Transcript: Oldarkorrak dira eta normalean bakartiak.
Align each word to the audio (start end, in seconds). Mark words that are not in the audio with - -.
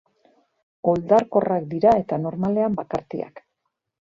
Oldarkorrak 0.93 1.67
dira 1.75 1.93
eta 2.05 2.19
normalean 2.25 2.81
bakartiak. 2.81 3.45